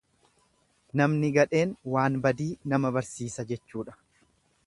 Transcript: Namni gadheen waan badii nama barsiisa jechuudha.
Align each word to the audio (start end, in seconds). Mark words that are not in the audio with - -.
Namni 1.01 1.29
gadheen 1.35 1.75
waan 1.97 2.17
badii 2.25 2.49
nama 2.73 2.93
barsiisa 2.97 3.49
jechuudha. 3.55 3.97